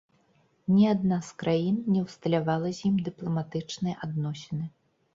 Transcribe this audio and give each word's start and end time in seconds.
Ні 0.75 0.87
адна 0.93 1.19
з 1.27 1.31
краін 1.43 1.77
не 1.97 2.01
ўсталявала 2.07 2.75
з 2.81 2.85
ім 2.93 2.99
дыпламатычныя 3.13 3.95
адносіны. 4.09 4.65